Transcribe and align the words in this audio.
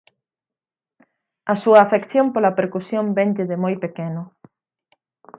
A 1.51 1.55
súa 1.63 1.79
afección 1.85 2.25
pola 2.33 2.55
percusión 2.59 3.05
venlle 3.17 3.45
de 3.51 3.57
moi 3.63 3.75
pequeno. 3.83 4.23